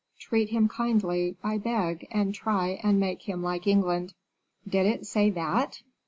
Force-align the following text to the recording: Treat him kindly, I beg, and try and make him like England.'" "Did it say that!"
Treat 0.17 0.49
him 0.49 0.67
kindly, 0.67 1.37
I 1.43 1.59
beg, 1.59 2.07
and 2.09 2.33
try 2.33 2.79
and 2.83 2.99
make 2.99 3.29
him 3.29 3.43
like 3.43 3.67
England.'" 3.67 4.15
"Did 4.67 4.87
it 4.87 5.05
say 5.05 5.29
that!" 5.29 5.83